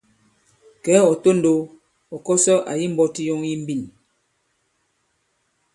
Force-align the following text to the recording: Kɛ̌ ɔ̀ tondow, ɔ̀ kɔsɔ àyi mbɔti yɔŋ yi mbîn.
Kɛ̌ 0.83 0.97
ɔ̀ 1.09 1.15
tondow, 1.23 1.59
ɔ̀ 2.15 2.19
kɔsɔ 2.25 2.53
àyi 2.71 2.85
mbɔti 2.93 3.21
yɔŋ 3.27 3.41
yi 3.49 3.55
mbîn. 3.61 3.81